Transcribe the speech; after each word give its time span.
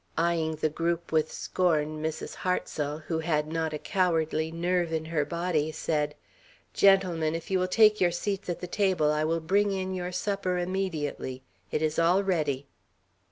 Eyeing 0.17 0.55
the 0.55 0.69
group 0.69 1.11
with 1.11 1.31
scorn, 1.31 2.01
Mrs. 2.01 2.33
Hartsel, 2.37 3.03
who 3.05 3.19
had 3.19 3.45
not 3.47 3.71
a 3.71 3.77
cowardly 3.77 4.51
nerve 4.51 4.91
in 4.91 5.05
her 5.05 5.23
body, 5.23 5.71
said: 5.71 6.15
"Gentlemen, 6.73 7.35
if 7.35 7.51
you 7.51 7.59
will 7.59 7.67
take 7.67 8.01
your 8.01 8.09
seats 8.09 8.49
at 8.49 8.61
the 8.61 8.65
table, 8.65 9.11
I 9.11 9.23
will 9.23 9.39
bring 9.39 9.71
in 9.71 9.93
your 9.93 10.11
supper 10.11 10.57
immediately. 10.57 11.43
It 11.69 11.83
is 11.83 11.99
all 11.99 12.23
ready." 12.23 12.65